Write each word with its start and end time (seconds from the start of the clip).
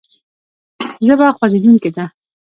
ژبه 1.05 1.27
خوځېدونکې 1.37 1.89
ده. 1.95 2.05